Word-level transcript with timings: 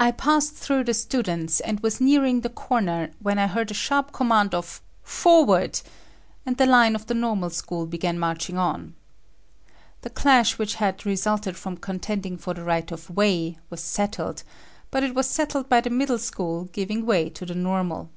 I 0.00 0.10
passed 0.10 0.54
through 0.54 0.82
the 0.82 0.94
students, 0.94 1.60
and 1.60 1.78
was 1.78 2.00
nearing 2.00 2.40
the 2.40 2.48
corner, 2.48 3.12
when 3.20 3.38
I 3.38 3.46
heard 3.46 3.70
a 3.70 3.72
sharp 3.74 4.12
command 4.12 4.52
of 4.52 4.82
"Forward!" 5.04 5.80
and 6.44 6.56
the 6.56 6.66
line 6.66 6.96
of 6.96 7.06
the 7.06 7.14
normal 7.14 7.50
school 7.50 7.86
began 7.86 8.18
marching 8.18 8.58
on. 8.58 8.96
The 10.00 10.10
clash 10.10 10.58
which 10.58 10.74
had 10.82 11.06
resulted 11.06 11.56
from 11.56 11.76
contending 11.76 12.36
for 12.36 12.52
the 12.52 12.64
right 12.64 12.90
of 12.90 13.10
way 13.10 13.58
was 13.70 13.80
settled, 13.80 14.42
but 14.90 15.04
it 15.04 15.14
was 15.14 15.28
settled 15.30 15.68
by 15.68 15.82
the 15.82 15.90
middle 15.90 16.18
school 16.18 16.64
giving 16.72 17.06
way 17.06 17.30
to 17.30 17.46
the 17.46 17.54
normal. 17.54 18.10